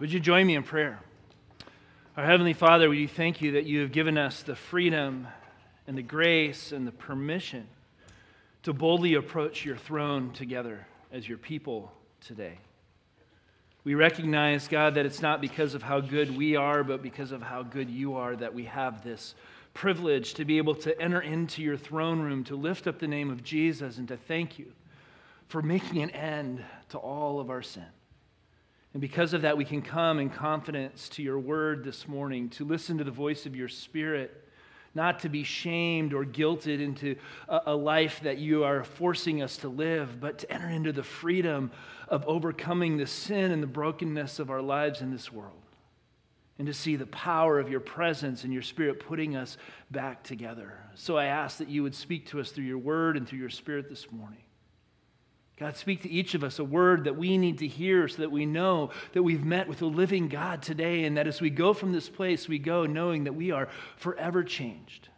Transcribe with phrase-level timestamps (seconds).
[0.00, 0.98] Would you join me in prayer?
[2.16, 5.28] Our Heavenly Father, we thank you that you have given us the freedom
[5.86, 7.68] and the grace and the permission
[8.62, 11.92] to boldly approach your throne together as your people
[12.22, 12.56] today.
[13.84, 17.42] We recognize, God, that it's not because of how good we are, but because of
[17.42, 19.34] how good you are that we have this
[19.74, 23.28] privilege to be able to enter into your throne room, to lift up the name
[23.28, 24.72] of Jesus, and to thank you
[25.48, 27.84] for making an end to all of our sin.
[28.92, 32.64] And because of that, we can come in confidence to your word this morning, to
[32.64, 34.40] listen to the voice of your spirit
[34.94, 37.16] not to be shamed or guilted into
[37.48, 41.02] a, a, life that you are forcing us to live, but to enter into the
[41.02, 41.70] freedom
[42.08, 45.52] of overcoming the sin and the brokenness of our lives in this world.
[46.58, 49.56] And to see the power of your presence and your spirit putting us
[49.90, 50.78] back together.
[50.94, 53.48] So I ask that you would speak to us through your word and through your
[53.48, 54.42] spirit this morning.
[55.60, 58.30] God, speak to each of us a word that we need to hear so that
[58.30, 61.74] we know that we've met with a living God today, and that as we go
[61.74, 65.10] from this place, we go knowing that we are forever changed.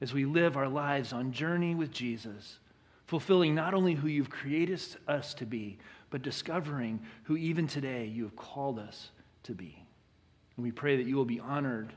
[0.00, 2.58] As we live our lives on journey with Jesus,
[3.04, 5.76] fulfilling not only who you've created us to be,
[6.08, 9.10] but discovering who even today you have called us
[9.42, 9.84] to be.
[10.56, 11.92] And we pray that you will be honored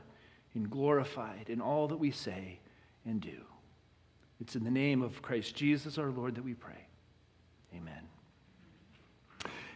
[0.54, 2.60] and glorified in all that we say
[3.06, 3.40] and do.
[4.38, 6.85] It's in the name of Christ Jesus our Lord that we pray.
[7.76, 8.08] Amen.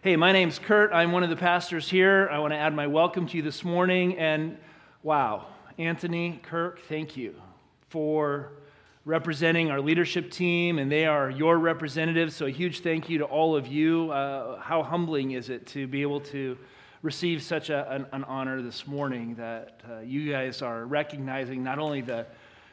[0.01, 0.91] Hey, my name's Kurt.
[0.93, 2.31] I'm one of the pastors here.
[2.33, 4.17] I want to add my welcome to you this morning.
[4.17, 4.57] And
[5.03, 7.35] wow, Anthony, Kirk, thank you
[7.91, 8.53] for
[9.05, 12.35] representing our leadership team, and they are your representatives.
[12.35, 14.11] So, a huge thank you to all of you.
[14.11, 16.57] Uh, how humbling is it to be able to
[17.03, 21.79] receive such a, an, an, honor this morning that uh, you guys are recognizing not
[21.79, 22.27] only the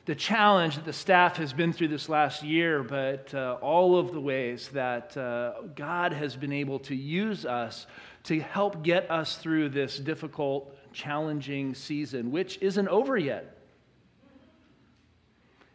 [0.08, 4.13] the challenge that the staff has been through this last year, but uh, all of
[4.13, 7.88] the ways that uh, God has been able to use us
[8.23, 13.58] to help get us through this difficult, challenging season, which isn't over yet.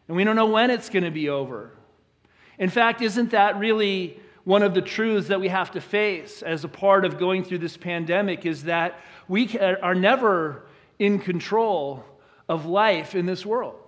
[0.09, 1.71] And we don't know when it's going to be over.
[2.59, 6.65] In fact, isn't that really one of the truths that we have to face as
[6.65, 8.99] a part of going through this pandemic is that
[9.29, 10.65] we are never
[10.99, 12.03] in control
[12.49, 13.79] of life in this world.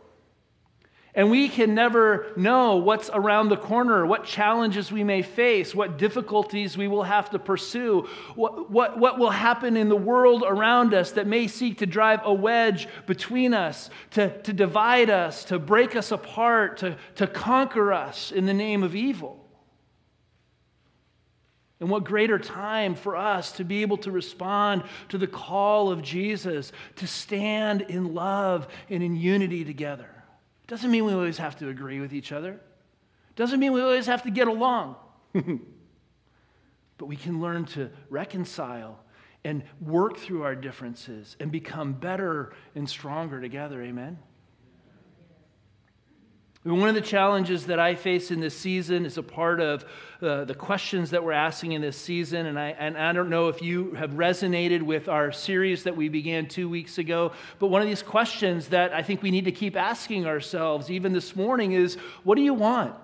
[1.16, 5.96] And we can never know what's around the corner, what challenges we may face, what
[5.96, 10.92] difficulties we will have to pursue, what, what, what will happen in the world around
[10.92, 15.60] us that may seek to drive a wedge between us, to, to divide us, to
[15.60, 19.40] break us apart, to, to conquer us in the name of evil.
[21.78, 26.02] And what greater time for us to be able to respond to the call of
[26.02, 30.13] Jesus, to stand in love and in unity together.
[30.66, 32.60] Doesn't mean we always have to agree with each other.
[33.36, 34.96] Doesn't mean we always have to get along.
[35.32, 39.00] but we can learn to reconcile
[39.44, 43.82] and work through our differences and become better and stronger together.
[43.82, 44.18] Amen.
[46.64, 49.84] One of the challenges that I face in this season is a part of
[50.22, 52.46] uh, the questions that we're asking in this season.
[52.46, 56.08] And I, and I don't know if you have resonated with our series that we
[56.08, 59.52] began two weeks ago, but one of these questions that I think we need to
[59.52, 62.94] keep asking ourselves, even this morning, is what do you want?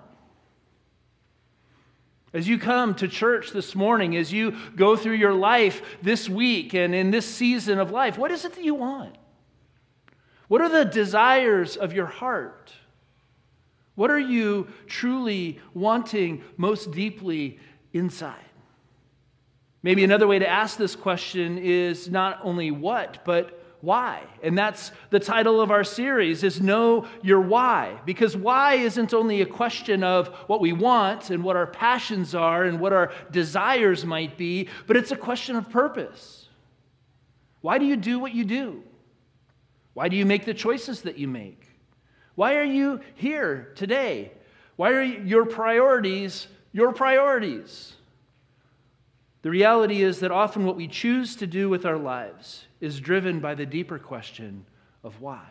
[2.33, 6.73] As you come to church this morning, as you go through your life this week
[6.73, 9.15] and in this season of life, what is it that you want?
[10.47, 12.73] What are the desires of your heart?
[14.01, 17.59] What are you truly wanting most deeply
[17.93, 18.49] inside?
[19.83, 24.23] Maybe another way to ask this question is not only what, but why.
[24.41, 28.01] And that's the title of our series is know your why.
[28.03, 32.63] Because why isn't only a question of what we want and what our passions are
[32.63, 36.49] and what our desires might be, but it's a question of purpose.
[37.61, 38.81] Why do you do what you do?
[39.93, 41.70] Why do you make the choices that you make?
[42.35, 44.31] Why are you here today?
[44.75, 47.93] Why are your priorities your priorities?
[49.41, 53.39] The reality is that often what we choose to do with our lives is driven
[53.39, 54.65] by the deeper question
[55.03, 55.43] of why.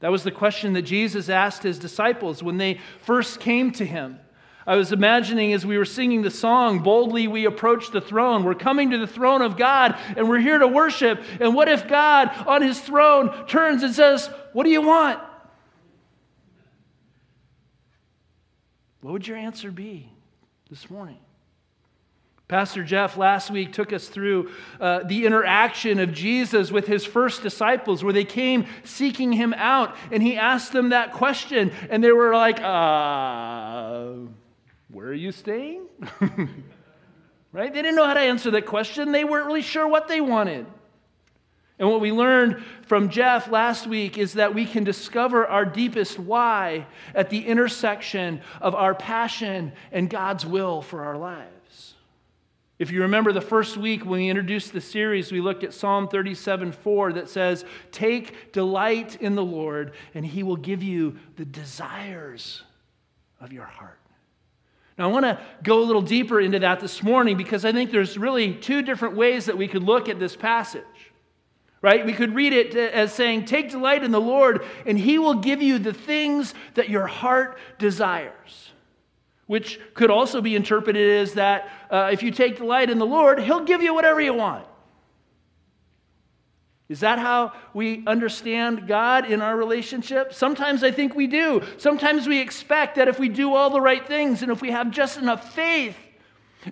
[0.00, 4.18] That was the question that Jesus asked his disciples when they first came to him.
[4.66, 8.44] I was imagining as we were singing the song, Boldly We Approach the Throne.
[8.44, 11.22] We're coming to the throne of God and we're here to worship.
[11.40, 15.20] And what if God on his throne turns and says, What do you want?
[19.04, 20.08] What would your answer be
[20.70, 21.18] this morning?
[22.48, 27.42] Pastor Jeff last week took us through uh, the interaction of Jesus with his first
[27.42, 32.12] disciples, where they came seeking him out, and he asked them that question, and they
[32.12, 34.26] were like, uh,
[34.88, 35.82] Where are you staying?
[37.52, 37.74] right?
[37.74, 39.12] They didn't know how to answer that question.
[39.12, 40.64] They weren't really sure what they wanted.
[41.78, 46.18] And what we learned from Jeff last week is that we can discover our deepest
[46.18, 51.94] why at the intersection of our passion and God's will for our lives.
[52.78, 56.08] If you remember the first week when we introduced the series, we looked at Psalm
[56.08, 61.44] 37 4 that says, Take delight in the Lord, and he will give you the
[61.44, 62.62] desires
[63.40, 63.98] of your heart.
[64.98, 67.90] Now, I want to go a little deeper into that this morning because I think
[67.90, 70.84] there's really two different ways that we could look at this passage.
[71.84, 72.06] Right?
[72.06, 75.60] We could read it as saying, Take delight in the Lord, and he will give
[75.60, 78.70] you the things that your heart desires
[79.46, 83.38] which could also be interpreted as that uh, if you take delight in the Lord,
[83.38, 84.66] He'll give you whatever you want.
[86.88, 90.32] Is that how we understand God in our relationship?
[90.32, 91.60] Sometimes I think we do.
[91.76, 94.90] Sometimes we expect that if we do all the right things and if we have
[94.90, 95.98] just enough faith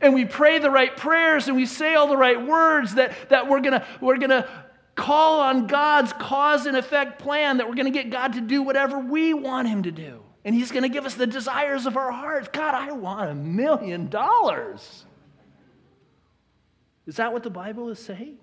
[0.00, 3.50] and we pray the right prayers and we say all the right words, that, that
[3.50, 4.48] we're going we're going to
[4.94, 8.62] call on God's cause and effect plan, that we're going to get God to do
[8.62, 10.22] whatever we want Him to do.
[10.44, 12.48] And He's going to give us the desires of our hearts.
[12.52, 15.04] God, I want a million dollars.
[17.06, 18.38] Is that what the Bible is saying?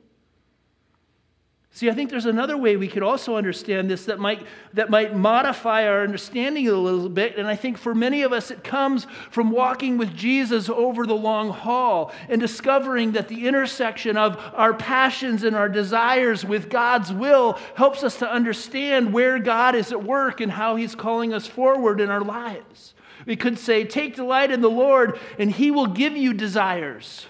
[1.80, 5.16] See, I think there's another way we could also understand this that might, that might
[5.16, 7.38] modify our understanding a little bit.
[7.38, 11.16] And I think for many of us, it comes from walking with Jesus over the
[11.16, 17.14] long haul and discovering that the intersection of our passions and our desires with God's
[17.14, 21.48] will helps us to understand where God is at work and how He's calling us
[21.48, 22.94] forward in our lives.
[23.26, 27.26] We could say, Take delight in the Lord, and He will give you desires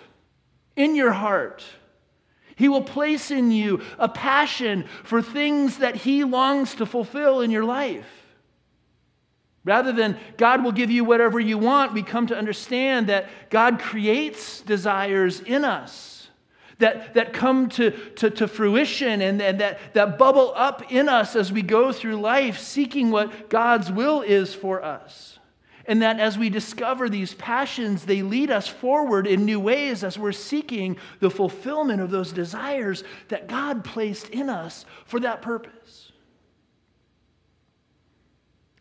[0.76, 1.64] in your heart
[2.60, 7.52] he will place in you a passion for things that He longs to fulfill in
[7.52, 8.06] your life.
[9.64, 13.80] Rather than God will give you whatever you want, we come to understand that God
[13.80, 16.28] creates desires in us
[16.80, 21.38] that, that come to, to, to fruition and, and that, that bubble up in us
[21.38, 25.39] as we go through life seeking what God's will is for us.
[25.90, 30.20] And that as we discover these passions, they lead us forward in new ways as
[30.20, 36.12] we're seeking the fulfillment of those desires that God placed in us for that purpose.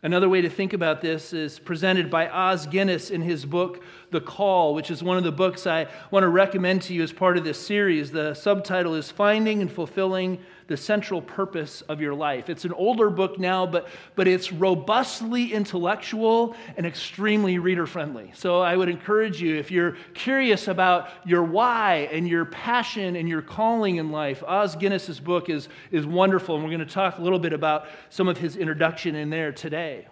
[0.03, 4.21] Another way to think about this is presented by Os Guinness in his book, The
[4.21, 7.37] Call, which is one of the books I want to recommend to you as part
[7.37, 8.11] of this series.
[8.11, 10.37] The subtitle is Finding and Fulfilling
[10.69, 12.49] the central purpose of your life.
[12.49, 18.31] It's an older book now, but, but it's robustly intellectual and extremely reader friendly.
[18.33, 23.27] So I would encourage you, if you're curious about your why and your passion and
[23.27, 26.55] your calling in life, Os Guinness's book is, is wonderful.
[26.55, 29.51] And we're going to talk a little bit about some of his introduction in there
[29.51, 30.07] today.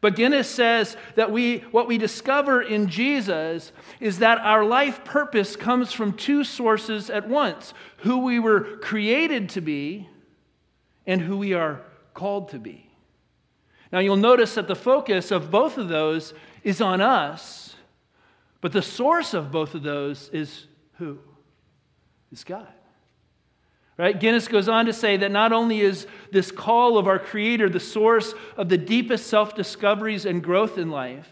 [0.00, 5.56] But Guinness says that we, what we discover in Jesus is that our life purpose
[5.56, 10.08] comes from two sources at once who we were created to be
[11.06, 11.82] and who we are
[12.14, 12.88] called to be.
[13.90, 17.74] Now, you'll notice that the focus of both of those is on us,
[18.60, 20.66] but the source of both of those is
[20.98, 21.18] who?
[22.30, 22.68] Is God.
[23.98, 24.18] Right?
[24.18, 27.80] Guinness goes on to say that not only is this call of our Creator the
[27.80, 31.28] source of the deepest self discoveries and growth in life,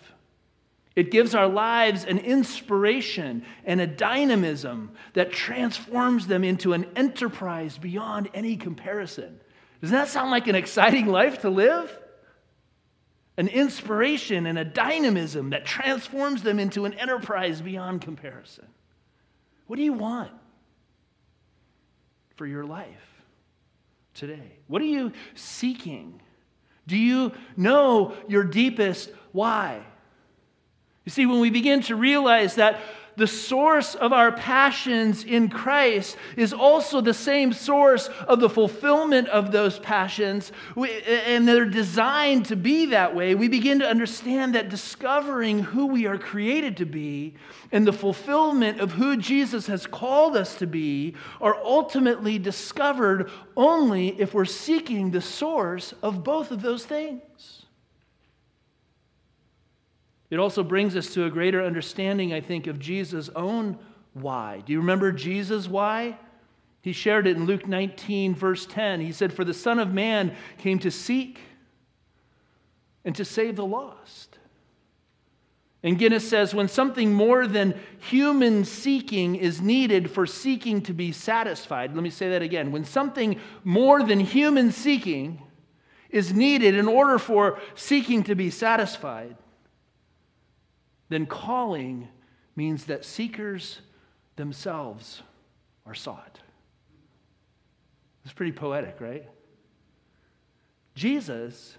[0.97, 7.79] it gives our lives an inspiration and a dynamism that transforms them into an enterprise
[7.79, 9.39] beyond any comparison.
[9.81, 11.97] Doesn't that sound like an exciting life to live?
[13.37, 18.67] An inspiration and a dynamism that transforms them into an enterprise beyond comparison.
[19.67, 20.33] What do you want?
[22.37, 23.23] For your life
[24.15, 24.59] today?
[24.69, 26.21] What are you seeking?
[26.87, 29.83] Do you know your deepest why?
[31.05, 32.81] You see, when we begin to realize that
[33.17, 39.29] the source of our passions in Christ is also the same source of the fulfillment
[39.29, 43.35] of those passions, and they're designed to be that way.
[43.35, 47.35] We begin to understand that discovering who we are created to be
[47.73, 54.21] and the fulfillment of who Jesus has called us to be are ultimately discovered only
[54.21, 57.66] if we're seeking the source of both of those things.
[60.31, 63.79] It also brings us to a greater understanding, I think, of Jesus' own
[64.13, 64.63] why.
[64.65, 66.19] Do you remember Jesus' why?
[66.83, 69.01] He shared it in Luke 19, verse 10.
[69.01, 71.39] He said, For the Son of Man came to seek
[73.05, 74.39] and to save the lost.
[75.83, 81.13] And Guinness says, when something more than human seeking is needed for seeking to be
[81.13, 82.73] satisfied, let me say that again.
[82.73, 85.41] When something more than human seeking
[86.11, 89.37] is needed in order for seeking to be satisfied,
[91.09, 92.09] then calling
[92.55, 93.81] means that seekers
[94.37, 95.23] themselves
[95.85, 96.41] are sought.
[98.25, 99.25] It's pretty poetic, right?
[100.95, 101.77] Jesus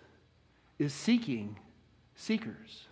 [0.80, 1.58] is seeking
[2.16, 2.86] seekers.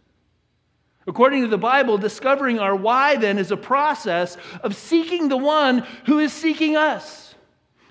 [1.08, 5.80] According to the Bible, discovering our why then is a process of seeking the one
[6.06, 7.35] who is seeking us.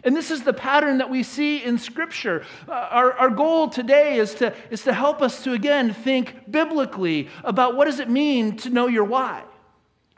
[0.05, 2.45] And this is the pattern that we see in Scripture.
[2.69, 7.29] Uh, our, our goal today is to, is to help us to, again, think biblically
[7.43, 9.45] about what does it mean to know your why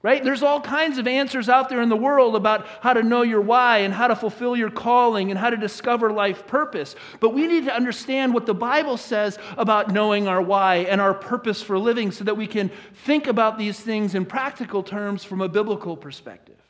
[0.07, 0.23] right?
[0.23, 3.40] There's all kinds of answers out there in the world about how to know your
[3.40, 6.95] why and how to fulfill your calling and how to discover life purpose.
[7.19, 11.12] But we need to understand what the Bible says about knowing our why and our
[11.12, 12.71] purpose for living so that we can
[13.05, 16.65] think about these things in practical terms from a biblical perspective.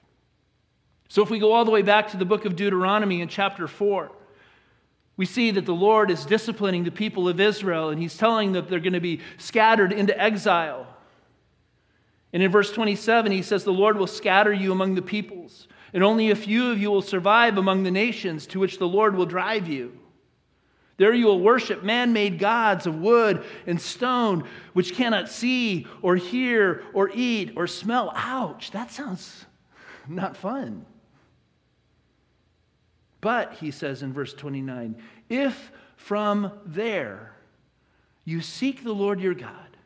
[1.08, 3.68] So if we go all the way back to the book of Deuteronomy in chapter
[3.68, 4.10] 4,
[5.16, 8.66] we see that the Lord is disciplining the people of Israel and he's telling them
[8.68, 10.86] they're going to be scattered into exile.
[12.32, 16.02] And in verse 27, he says, The Lord will scatter you among the peoples, and
[16.02, 19.26] only a few of you will survive among the nations to which the Lord will
[19.26, 19.98] drive you.
[20.98, 26.16] There you will worship man made gods of wood and stone, which cannot see or
[26.16, 28.12] hear or eat or smell.
[28.14, 29.44] Ouch, that sounds
[30.08, 30.84] not fun.
[33.26, 34.94] But, he says in verse 29,
[35.28, 37.32] if from there
[38.24, 39.76] you seek the Lord your God,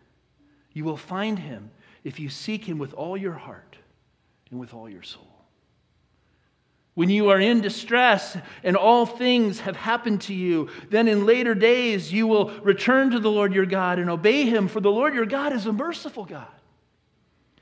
[0.75, 1.70] you will find him
[2.04, 3.78] if you seek Him with all your heart
[4.50, 5.26] and with all your soul.
[6.92, 11.54] When you are in distress and all things have happened to you, then in later
[11.54, 15.14] days you will return to the Lord your God and obey Him, for the Lord
[15.14, 16.60] your God is a merciful God.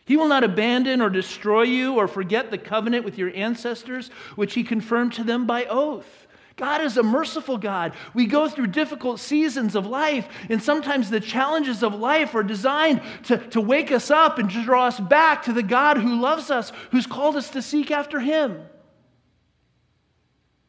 [0.09, 4.55] He will not abandon or destroy you or forget the covenant with your ancestors, which
[4.55, 6.27] He confirmed to them by oath.
[6.57, 7.93] God is a merciful God.
[8.15, 13.03] We go through difficult seasons of life, and sometimes the challenges of life are designed
[13.25, 16.51] to, to wake us up and to draw us back to the God who loves
[16.51, 18.63] us, who's called us to seek after Him.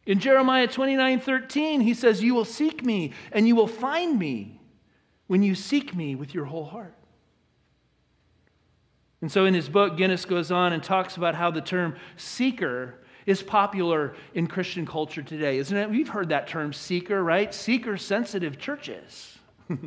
[0.05, 4.59] In Jeremiah 29 13, he says, You will seek me and you will find me
[5.27, 6.98] when you seek me with your whole heart.
[9.21, 12.95] And so in his book, Guinness goes on and talks about how the term seeker
[13.25, 15.89] is popular in Christian culture today, isn't it?
[15.89, 17.53] We've heard that term seeker, right?
[17.53, 19.37] Seeker sensitive churches.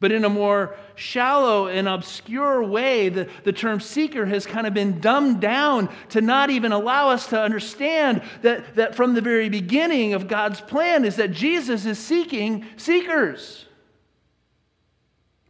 [0.00, 4.74] but in a more shallow and obscure way, the, the term seeker has kind of
[4.74, 9.48] been dumbed down to not even allow us to understand that, that from the very
[9.48, 13.65] beginning of God's plan is that Jesus is seeking seekers.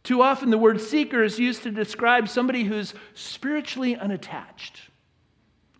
[0.07, 4.87] Too often, the word seeker is used to describe somebody who's spiritually unattached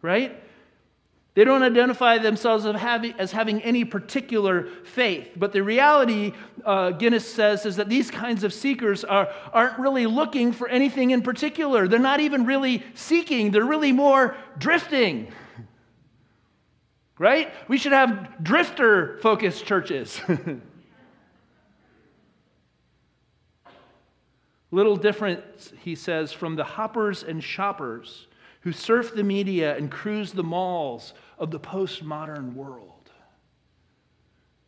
[0.01, 0.41] right?
[1.33, 5.29] They don't identify themselves as having, any particular faith.
[5.35, 6.33] But the reality,
[6.65, 11.11] uh, Guinness says, is that these kinds of seekers are, aren't really looking for anything
[11.11, 11.87] in particular.
[11.87, 15.31] They're not even really seeking, they're really more drifting.
[17.19, 17.51] Right?
[17.67, 20.21] We should have drifter focused churches.
[24.71, 25.43] Little different,
[25.81, 28.27] he says, from the hoppers and shoppers
[28.61, 32.91] who surf the media and cruise the malls of the postmodern world.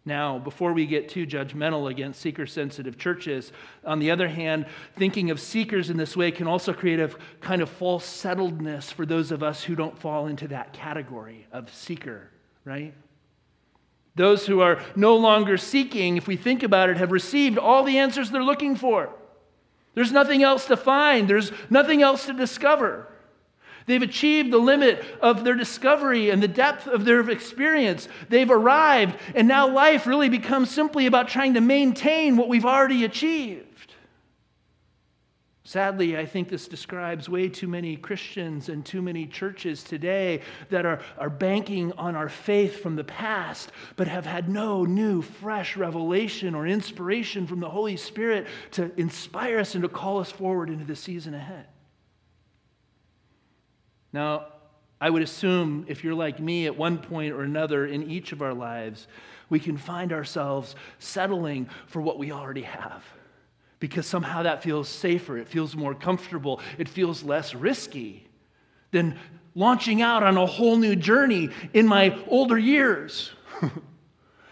[0.05, 3.51] Now, before we get too judgmental against seeker sensitive churches,
[3.85, 4.65] on the other hand,
[4.95, 9.05] thinking of seekers in this way can also create a kind of false settledness for
[9.05, 12.31] those of us who don't fall into that category of seeker,
[12.63, 12.93] right?
[14.15, 17.99] Those who are no longer seeking, if we think about it, have received all the
[17.99, 19.13] answers they're looking for.
[19.99, 23.05] There's nothing else to find, there's nothing else to discover.
[23.85, 28.07] They've achieved the limit of their discovery and the depth of their experience.
[28.29, 33.03] They've arrived, and now life really becomes simply about trying to maintain what we've already
[33.03, 33.68] achieved.
[35.69, 40.83] Sadly, I think this describes way too many Christians and too many churches today that
[40.83, 45.77] are, are banking on our faith from the past, but have had no new, fresh
[45.77, 50.71] revelation or inspiration from the Holy Spirit to inspire us and to call us forward
[50.71, 51.67] into the season ahead.
[54.11, 54.47] Now,
[54.99, 58.41] I would assume if you're like me at one point or another in each of
[58.41, 59.07] our lives,
[59.51, 63.03] we can find ourselves settling for what we already have
[63.79, 68.27] because somehow that feels safer, it feels more comfortable, it feels less risky
[68.91, 69.17] than
[69.55, 73.31] launching out on a whole new journey in my older years.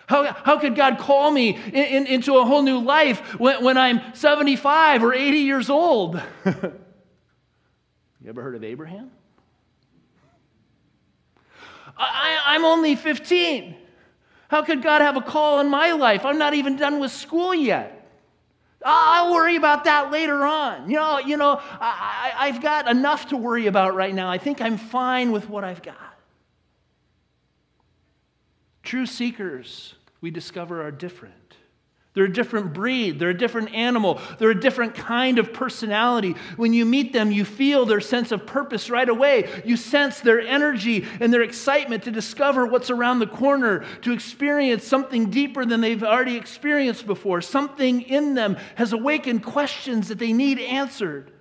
[0.07, 3.77] How, how could God call me in, in, into a whole new life when, when
[3.77, 6.21] I'm 75 or 80 years old?
[6.45, 6.71] you
[8.25, 9.11] ever heard of Abraham?
[11.97, 13.75] I, am only 15.
[14.47, 16.23] How could God have a call in my life?
[16.23, 17.96] I'm not even done with school yet.
[18.89, 20.89] Ah, I'll worry about that later on.
[20.89, 24.29] You know, you know I, I've got enough to worry about right now.
[24.29, 26.17] I think I'm fine with what I've got.
[28.83, 31.46] True seekers, we discover, are different.
[32.17, 33.19] They're a different breed.
[33.19, 34.19] They're a different animal.
[34.39, 36.35] They're a different kind of personality.
[36.55, 39.61] When you meet them, you feel their sense of purpose right away.
[39.63, 44.83] You sense their energy and their excitement to discover what's around the corner, to experience
[44.83, 47.39] something deeper than they've already experienced before.
[47.39, 51.31] Something in them has awakened questions that they need answered.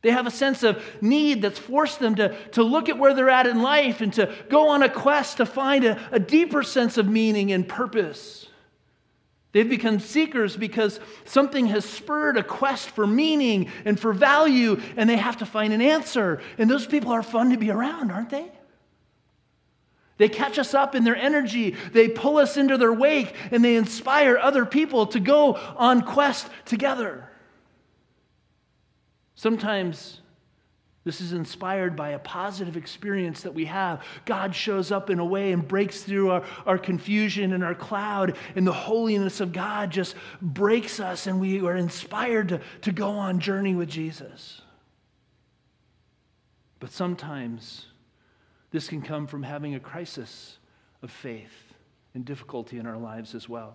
[0.00, 3.28] They have a sense of need that's forced them to, to look at where they're
[3.28, 6.96] at in life and to go on a quest to find a, a deeper sense
[6.96, 8.46] of meaning and purpose.
[9.52, 15.10] They've become seekers because something has spurred a quest for meaning and for value, and
[15.10, 16.40] they have to find an answer.
[16.56, 18.50] And those people are fun to be around, aren't they?
[20.18, 23.76] They catch us up in their energy, they pull us into their wake, and they
[23.76, 27.26] inspire other people to go on quest together.
[29.34, 30.20] Sometimes
[31.02, 34.04] this is inspired by a positive experience that we have.
[34.26, 38.36] God shows up in a way and breaks through our, our confusion and our cloud,
[38.54, 43.10] and the holiness of God just breaks us, and we are inspired to, to go
[43.10, 44.60] on journey with Jesus.
[46.80, 47.86] But sometimes
[48.70, 50.58] this can come from having a crisis
[51.02, 51.74] of faith
[52.14, 53.74] and difficulty in our lives as well.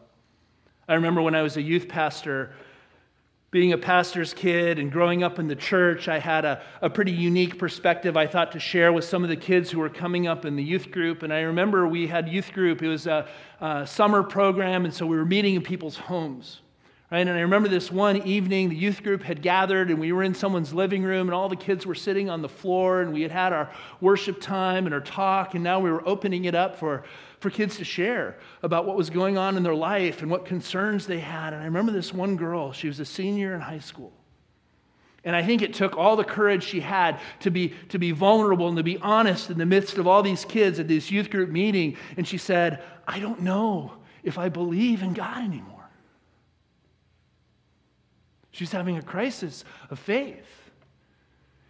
[0.87, 2.53] I remember when I was a youth pastor
[3.55, 7.13] being a pastor's kid and growing up in the church, I had a, a pretty
[7.13, 10.43] unique perspective I thought to share with some of the kids who were coming up
[10.43, 11.23] in the youth group.
[11.23, 13.29] And I remember we had youth group, it was a,
[13.61, 16.63] a summer program, and so we were meeting in people's homes.
[17.09, 17.25] Right?
[17.25, 20.33] And I remember this one evening, the youth group had gathered, and we were in
[20.33, 23.31] someone's living room, and all the kids were sitting on the floor, and we had
[23.31, 23.71] had our
[24.01, 27.05] worship time and our talk, and now we were opening it up for
[27.45, 31.05] for kids to share about what was going on in their life and what concerns
[31.05, 31.53] they had.
[31.53, 34.11] And I remember this one girl, she was a senior in high school.
[35.23, 38.67] And I think it took all the courage she had to be, to be vulnerable
[38.67, 41.51] and to be honest in the midst of all these kids at this youth group
[41.51, 41.97] meeting.
[42.17, 45.87] And she said, I don't know if I believe in God anymore.
[48.49, 50.64] She's having a crisis of faith.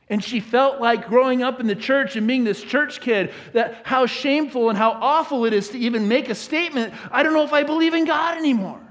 [0.07, 3.81] And she felt like growing up in the church and being this church kid that
[3.85, 7.43] how shameful and how awful it is to even make a statement, I don't know
[7.43, 8.81] if I believe in God anymore.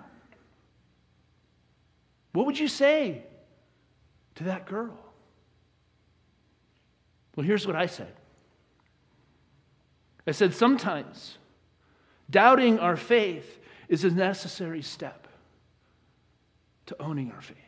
[2.32, 3.22] What would you say
[4.34, 4.98] to that girl?
[7.36, 8.12] Well, here's what I said
[10.26, 11.38] I said, sometimes
[12.30, 15.28] doubting our faith is a necessary step
[16.86, 17.63] to owning our faith.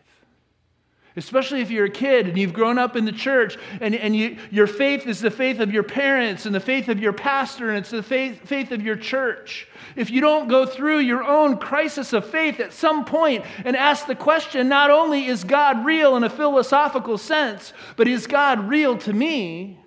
[1.18, 4.36] Especially if you're a kid and you've grown up in the church and, and you,
[4.50, 7.78] your faith is the faith of your parents and the faith of your pastor and
[7.78, 9.66] it's the faith, faith of your church.
[9.96, 14.06] If you don't go through your own crisis of faith at some point and ask
[14.06, 18.98] the question not only is God real in a philosophical sense, but is God real
[18.98, 19.80] to me?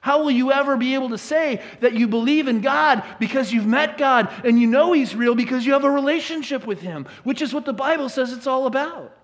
[0.00, 3.66] How will you ever be able to say that you believe in God because you've
[3.66, 7.42] met God and you know He's real because you have a relationship with Him, which
[7.42, 9.17] is what the Bible says it's all about?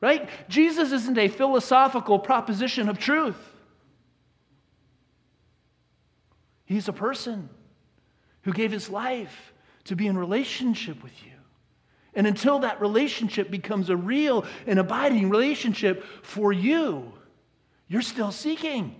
[0.00, 0.28] Right?
[0.48, 3.38] Jesus isn't a philosophical proposition of truth.
[6.66, 7.48] He's a person
[8.42, 9.52] who gave his life
[9.84, 11.32] to be in relationship with you.
[12.14, 17.12] And until that relationship becomes a real and abiding relationship for you,
[17.88, 18.96] you're still seeking.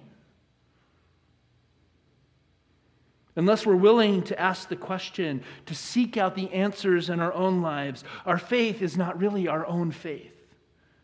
[3.34, 7.60] Unless we're willing to ask the question, to seek out the answers in our own
[7.60, 10.35] lives, our faith is not really our own faith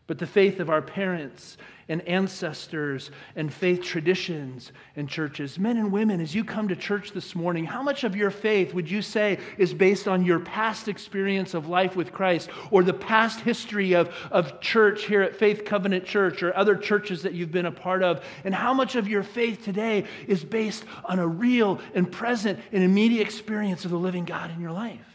[0.07, 1.57] but the faith of our parents
[1.89, 5.59] and ancestors and faith traditions and churches.
[5.59, 8.73] Men and women, as you come to church this morning, how much of your faith
[8.73, 12.93] would you say is based on your past experience of life with Christ or the
[12.93, 17.51] past history of, of church here at Faith Covenant Church or other churches that you've
[17.51, 18.23] been a part of?
[18.43, 22.83] And how much of your faith today is based on a real and present and
[22.83, 25.12] immediate experience of the living God in your life?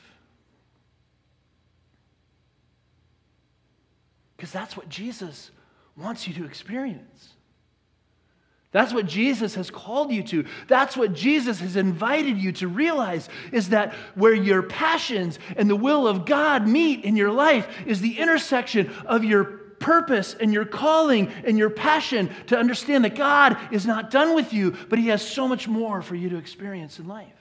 [4.38, 5.50] Because that's what Jesus
[5.96, 7.34] wants you to experience.
[8.70, 10.44] That's what Jesus has called you to.
[10.68, 15.74] That's what Jesus has invited you to realize is that where your passions and the
[15.74, 20.66] will of God meet in your life is the intersection of your purpose and your
[20.66, 25.08] calling and your passion to understand that God is not done with you, but He
[25.08, 27.37] has so much more for you to experience in life.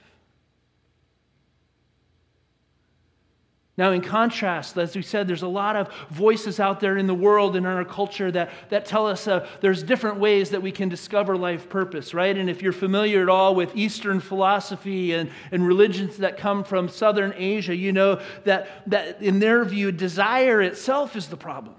[3.78, 7.14] Now, in contrast, as we said, there's a lot of voices out there in the
[7.14, 10.72] world and in our culture that, that tell us uh, there's different ways that we
[10.72, 12.36] can discover life purpose, right?
[12.36, 16.88] And if you're familiar at all with Eastern philosophy and, and religions that come from
[16.88, 21.76] Southern Asia, you know that, that in their view, desire itself is the problem.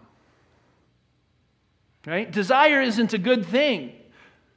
[2.08, 2.32] Right?
[2.32, 3.92] Desire isn't a good thing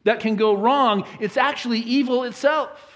[0.05, 2.92] that can go wrong, it's actually evil itself.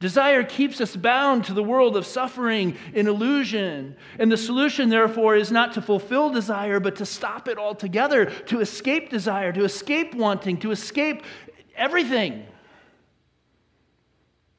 [0.00, 3.94] Desire keeps us bound to the world of suffering and illusion.
[4.18, 8.60] And the solution, therefore, is not to fulfill desire, but to stop it altogether, to
[8.60, 11.22] escape desire, to escape wanting, to escape
[11.76, 12.46] everything.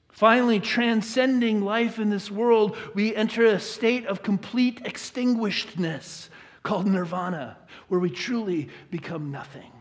[0.10, 6.30] Finally, transcending life in this world, we enter a state of complete extinguishedness
[6.62, 9.72] called nirvana, where we truly become nothing.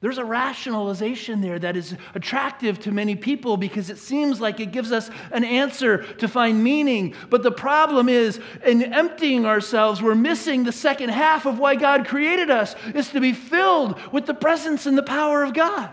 [0.00, 4.70] There's a rationalization there that is attractive to many people because it seems like it
[4.70, 7.16] gives us an answer to find meaning.
[7.30, 12.06] But the problem is, in emptying ourselves, we're missing the second half of why God
[12.06, 15.90] created us, is to be filled with the presence and the power of God.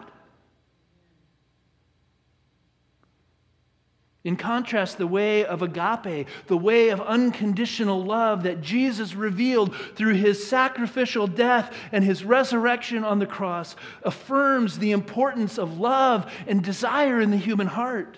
[4.25, 10.15] In contrast, the way of agape, the way of unconditional love that Jesus revealed through
[10.15, 16.63] his sacrificial death and his resurrection on the cross, affirms the importance of love and
[16.63, 18.17] desire in the human heart.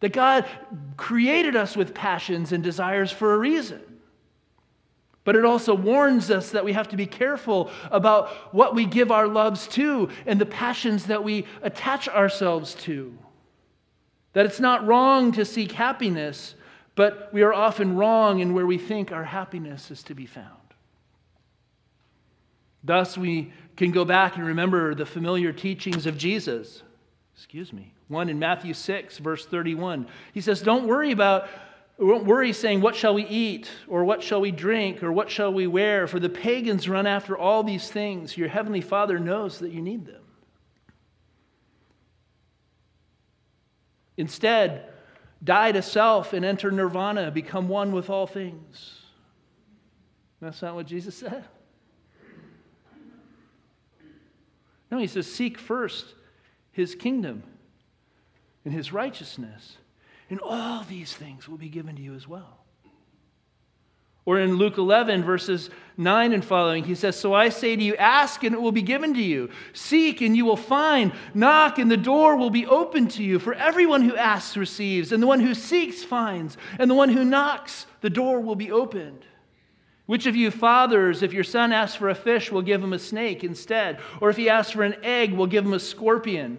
[0.00, 0.46] That God
[0.96, 3.82] created us with passions and desires for a reason.
[5.22, 9.12] But it also warns us that we have to be careful about what we give
[9.12, 13.14] our loves to and the passions that we attach ourselves to.
[14.32, 16.54] That it's not wrong to seek happiness,
[16.94, 20.46] but we are often wrong in where we think our happiness is to be found.
[22.82, 26.82] Thus, we can go back and remember the familiar teachings of Jesus.
[27.34, 27.92] Excuse me.
[28.08, 30.06] One in Matthew 6, verse 31.
[30.32, 31.48] He says, Don't worry about,
[31.98, 33.70] don't worry saying, What shall we eat?
[33.86, 35.02] Or what shall we drink?
[35.02, 36.06] Or what shall we wear?
[36.06, 38.36] For the pagans run after all these things.
[38.36, 40.19] Your heavenly Father knows that you need them.
[44.20, 44.84] Instead,
[45.42, 49.00] die to self and enter nirvana, become one with all things.
[50.42, 51.44] That's not what Jesus said.
[54.90, 56.04] No, he says, Seek first
[56.70, 57.42] his kingdom
[58.66, 59.78] and his righteousness,
[60.28, 62.59] and all these things will be given to you as well.
[64.26, 67.96] Or in Luke 11, verses 9 and following, he says, So I say to you,
[67.96, 69.50] ask and it will be given to you.
[69.72, 71.12] Seek and you will find.
[71.34, 73.38] Knock and the door will be opened to you.
[73.38, 77.24] For everyone who asks receives, and the one who seeks finds, and the one who
[77.24, 79.24] knocks, the door will be opened.
[80.06, 82.98] Which of you fathers, if your son asks for a fish, will give him a
[82.98, 84.00] snake instead?
[84.20, 86.58] Or if he asks for an egg, will give him a scorpion?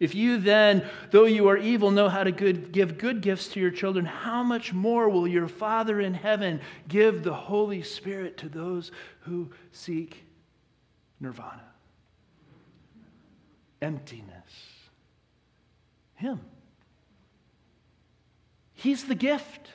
[0.00, 3.60] If you then, though you are evil, know how to good, give good gifts to
[3.60, 8.48] your children, how much more will your Father in heaven give the Holy Spirit to
[8.48, 10.24] those who seek
[11.20, 11.64] nirvana?
[13.82, 14.32] Emptiness.
[16.14, 16.40] Him.
[18.72, 19.68] He's the gift,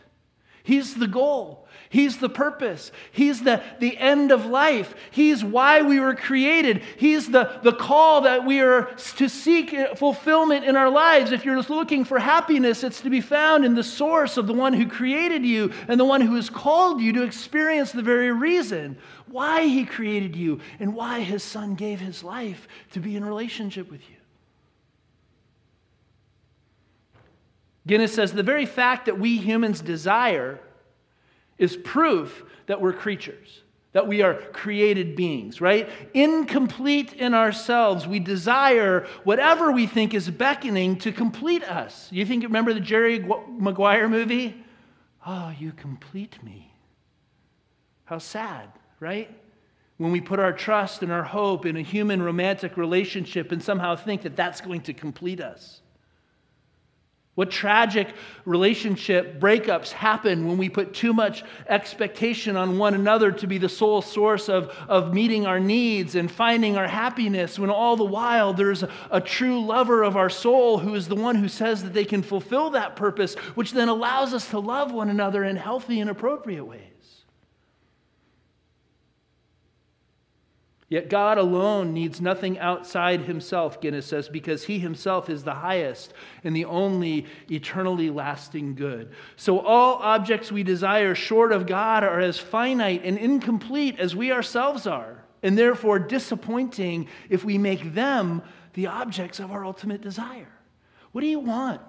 [0.65, 1.67] He's the goal.
[1.89, 2.91] He's the purpose.
[3.11, 4.95] He's the, the end of life.
[5.11, 6.81] He's why we were created.
[6.97, 8.85] He's the, the call that we are
[9.17, 11.31] to seek fulfillment in our lives.
[11.31, 14.73] If you're looking for happiness, it's to be found in the source of the one
[14.73, 18.97] who created you and the one who has called you to experience the very reason
[19.27, 23.91] why he created you and why his son gave his life to be in relationship
[23.91, 24.14] with you.
[27.87, 30.59] Guinness says the very fact that we humans desire
[31.57, 35.87] is proof that we're creatures, that we are created beings, right?
[36.13, 42.09] Incomplete in ourselves, we desire whatever we think is beckoning to complete us.
[42.11, 44.55] You think, remember the Jerry Maguire movie?
[45.25, 46.73] Oh, you complete me.
[48.05, 48.69] How sad,
[48.99, 49.29] right?
[49.97, 53.95] When we put our trust and our hope in a human romantic relationship and somehow
[53.95, 55.81] think that that's going to complete us.
[57.35, 63.45] What tragic relationship breakups happen when we put too much expectation on one another to
[63.45, 67.97] be the sole source of, of meeting our needs and finding our happiness, when all
[67.97, 71.49] the while there's a, a true lover of our soul who is the one who
[71.49, 75.43] says that they can fulfill that purpose, which then allows us to love one another
[75.43, 76.94] in healthy and appropriate ways.
[80.87, 86.13] Yet God alone needs nothing outside himself, Guinness says, because he himself is the highest
[86.43, 89.11] and the only eternally lasting good.
[89.35, 94.31] So all objects we desire short of God are as finite and incomplete as we
[94.31, 98.43] ourselves are, and therefore disappointing if we make them
[98.73, 100.51] the objects of our ultimate desire.
[101.11, 101.81] What do you want?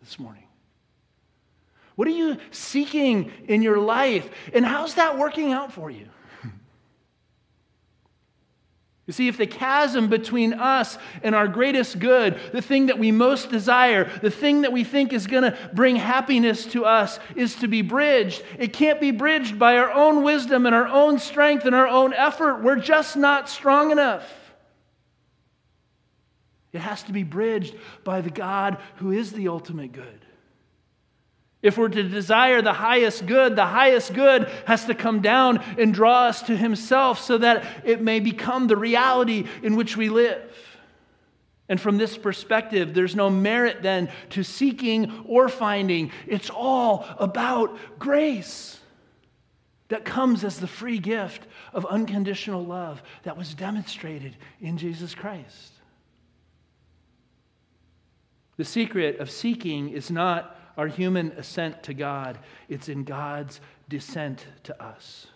[0.00, 0.44] this morning?
[1.94, 4.28] What are you seeking in your life?
[4.54, 6.08] And how's that working out for you?
[9.10, 13.10] You see, if the chasm between us and our greatest good, the thing that we
[13.10, 17.56] most desire, the thing that we think is going to bring happiness to us, is
[17.56, 21.64] to be bridged, it can't be bridged by our own wisdom and our own strength
[21.64, 22.62] and our own effort.
[22.62, 24.32] We're just not strong enough.
[26.72, 30.24] It has to be bridged by the God who is the ultimate good.
[31.62, 35.92] If we're to desire the highest good, the highest good has to come down and
[35.92, 40.56] draw us to Himself so that it may become the reality in which we live.
[41.68, 46.10] And from this perspective, there's no merit then to seeking or finding.
[46.26, 48.80] It's all about grace
[49.88, 55.72] that comes as the free gift of unconditional love that was demonstrated in Jesus Christ.
[58.56, 62.38] The secret of seeking is not our human ascent to God,
[62.70, 65.26] it's in God's descent to us.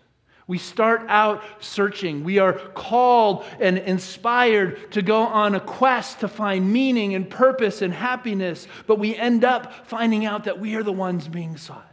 [0.47, 2.25] We start out searching.
[2.25, 7.83] We are called and inspired to go on a quest to find meaning and purpose
[7.83, 11.93] and happiness, but we end up finding out that we are the ones being sought.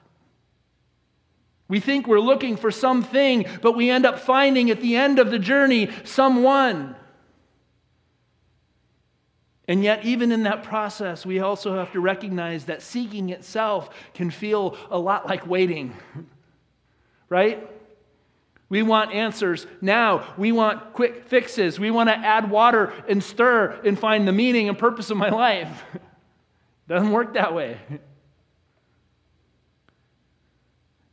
[1.67, 5.29] We think we're looking for something, but we end up finding at the end of
[5.29, 6.95] the journey someone.
[9.71, 14.29] And yet, even in that process, we also have to recognize that seeking itself can
[14.29, 15.95] feel a lot like waiting,
[17.29, 17.65] right?
[18.67, 20.33] We want answers now.
[20.37, 21.79] We want quick fixes.
[21.79, 25.29] We want to add water and stir and find the meaning and purpose of my
[25.47, 25.85] life.
[26.89, 27.77] Doesn't work that way.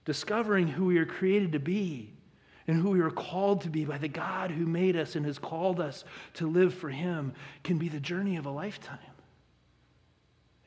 [0.05, 2.13] Discovering who we are created to be
[2.69, 5.39] and who we are called to be by the God who made us and has
[5.39, 6.05] called us
[6.35, 7.33] to live for Him
[7.65, 8.99] can be the journey of a lifetime.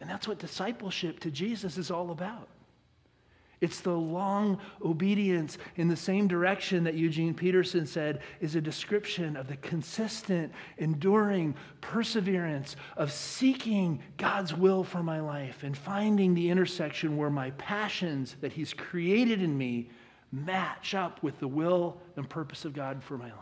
[0.02, 2.48] And that's what discipleship to Jesus is all about.
[3.62, 9.38] It's the long obedience in the same direction that Eugene Peterson said is a description
[9.38, 16.50] of the consistent, enduring perseverance of seeking God's will for my life and finding the
[16.50, 19.92] intersection where my passions that He's created in me
[20.32, 23.36] match up with the will and purpose of God for my life.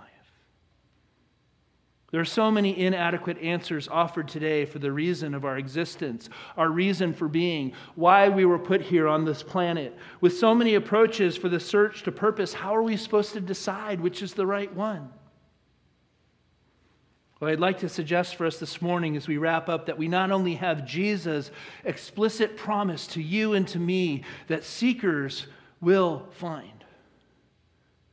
[2.12, 6.69] There are so many inadequate answers offered today for the reason of our existence, our
[6.69, 9.95] reason for being, why we were put here on this planet.
[10.19, 14.02] With so many approaches for the search to purpose, how are we supposed to decide
[14.02, 15.12] which is the right one?
[17.38, 20.10] What I'd like to suggest for us this morning as we wrap up that we
[20.10, 21.52] not only have Jesus'
[21.86, 25.47] explicit promise to you and to me that seekers
[25.80, 26.79] will find,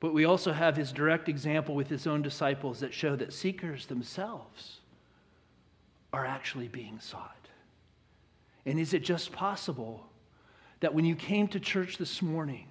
[0.00, 3.86] but we also have his direct example with his own disciples that show that seekers
[3.86, 4.80] themselves
[6.12, 7.32] are actually being sought.
[8.66, 10.06] And is it just possible
[10.80, 12.66] that when you came to church this morning,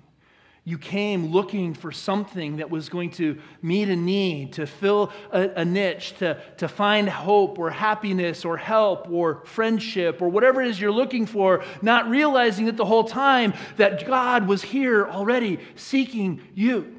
[0.67, 5.49] you came looking for something that was going to meet a need, to fill a,
[5.57, 10.67] a, niche, to, to find hope or happiness or help or friendship or whatever it
[10.67, 15.59] is you're looking for, not realizing that the whole time that God was here already
[15.75, 16.94] seeking you.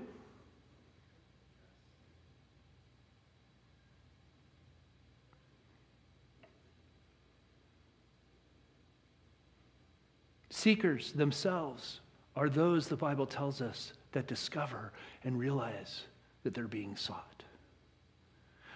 [10.66, 12.00] Seekers themselves
[12.34, 14.90] are those, the Bible tells us, that discover
[15.22, 16.02] and realize
[16.42, 17.44] that they're being sought.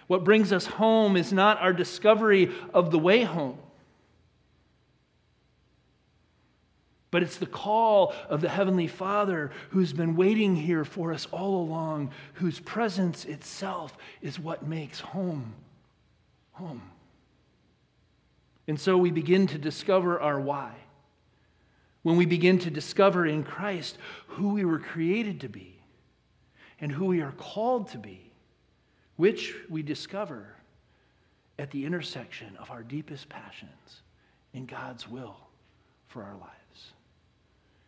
[0.07, 3.57] What brings us home is not our discovery of the way home,
[7.11, 11.61] but it's the call of the Heavenly Father who's been waiting here for us all
[11.61, 15.55] along, whose presence itself is what makes home
[16.53, 16.83] home.
[18.69, 20.71] And so we begin to discover our why
[22.03, 25.79] when we begin to discover in Christ who we were created to be
[26.79, 28.31] and who we are called to be,
[29.17, 30.55] which we discover
[31.59, 34.01] at the intersection of our deepest passions
[34.53, 35.37] in God's will
[36.07, 36.47] for our lives.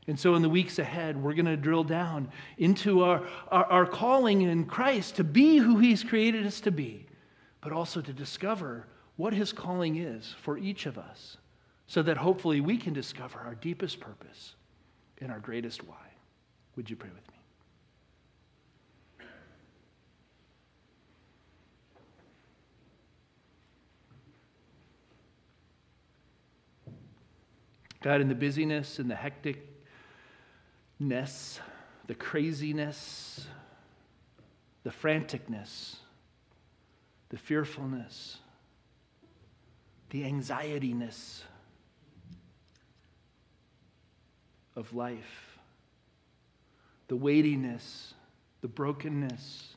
[0.06, 3.86] And so, in the weeks ahead, we're going to drill down into our, our, our,
[3.86, 7.06] calling in Christ to be who He's created us to be,
[7.62, 11.38] but also to discover what His calling is for each of us
[11.88, 14.56] so that hopefully we can discover our deepest purpose
[15.20, 15.96] and our greatest why.
[16.76, 17.34] Would you pray with me?
[28.02, 29.60] God, in the busyness and the hecticness,
[32.08, 33.48] the craziness,
[34.84, 35.96] the franticness,
[37.30, 38.40] the fearfulness,
[40.10, 41.44] the anxietyness,
[44.76, 45.58] of life,
[47.08, 48.14] the weightiness,
[48.62, 49.76] the brokenness,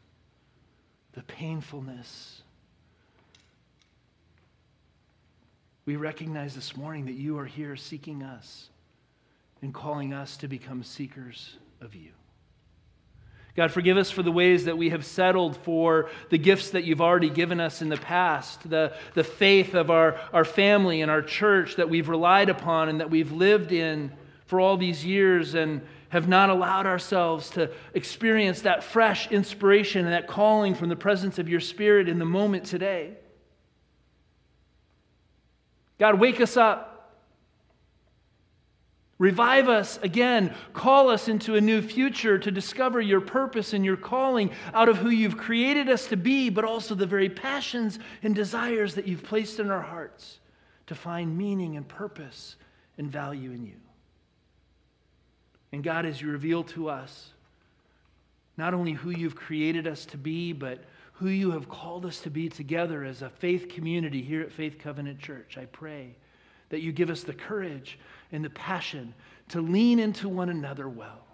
[1.12, 2.42] the painfulness.
[5.84, 8.68] We recognize this morning that you are here seeking us
[9.62, 12.10] and calling us to become seekers of you.
[13.56, 17.00] God, forgive us for the ways that we have settled for the gifts that you've
[17.00, 21.22] already given us in the past, the, the faith of our, our family and our
[21.22, 24.12] church that we've relied upon and that we've lived in
[24.46, 30.14] for all these years and have not allowed ourselves to experience that fresh inspiration and
[30.14, 33.14] that calling from the presence of your Spirit in the moment today.
[35.98, 36.92] God, wake us up.
[39.18, 40.54] Revive us again.
[40.74, 44.98] Call us into a new future to discover your purpose and your calling out of
[44.98, 49.22] who you've created us to be, but also the very passions and desires that you've
[49.22, 50.40] placed in our hearts
[50.86, 52.56] to find meaning and purpose
[52.98, 53.76] and value in you.
[55.76, 57.32] And God, as you reveal to us
[58.56, 62.30] not only who you've created us to be, but who you have called us to
[62.30, 66.16] be together as a faith community here at Faith Covenant Church, I pray
[66.70, 67.98] that you give us the courage
[68.32, 69.12] and the passion
[69.50, 71.26] to lean into one another well,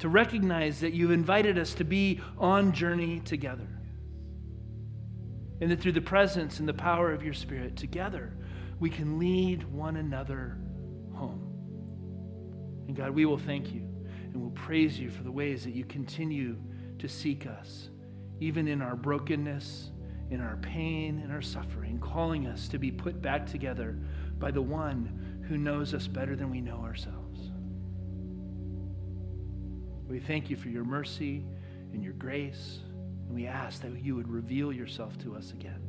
[0.00, 3.68] to recognize that you've invited us to be on journey together,
[5.62, 8.34] and that through the presence and the power of your Spirit, together
[8.78, 10.58] we can lead one another
[11.14, 11.45] home.
[12.86, 13.82] And God, we will thank you
[14.32, 16.56] and we'll praise you for the ways that you continue
[16.98, 17.88] to seek us,
[18.40, 19.90] even in our brokenness,
[20.30, 23.98] in our pain, in our suffering, calling us to be put back together
[24.38, 27.50] by the one who knows us better than we know ourselves.
[30.08, 31.44] We thank you for your mercy
[31.92, 32.80] and your grace,
[33.26, 35.80] and we ask that you would reveal yourself to us again.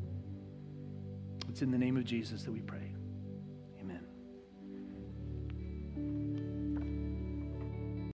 [1.49, 2.93] It's in the name of Jesus that we pray.
[3.81, 4.03] Amen.